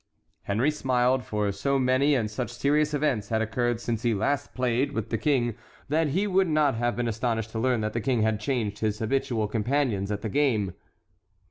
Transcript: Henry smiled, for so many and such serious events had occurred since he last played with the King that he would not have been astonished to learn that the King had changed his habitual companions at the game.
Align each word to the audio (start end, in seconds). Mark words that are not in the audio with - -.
Henry 0.41 0.71
smiled, 0.71 1.23
for 1.23 1.51
so 1.51 1.77
many 1.77 2.15
and 2.15 2.31
such 2.31 2.49
serious 2.51 2.91
events 2.91 3.29
had 3.29 3.39
occurred 3.39 3.79
since 3.79 4.01
he 4.01 4.15
last 4.15 4.55
played 4.55 4.93
with 4.93 5.11
the 5.11 5.17
King 5.19 5.53
that 5.89 6.07
he 6.07 6.25
would 6.25 6.49
not 6.49 6.73
have 6.73 6.95
been 6.95 7.07
astonished 7.07 7.51
to 7.51 7.59
learn 7.59 7.81
that 7.81 7.93
the 7.93 8.01
King 8.01 8.23
had 8.23 8.39
changed 8.39 8.79
his 8.79 8.97
habitual 8.97 9.47
companions 9.47 10.11
at 10.11 10.23
the 10.23 10.27
game. 10.29 10.73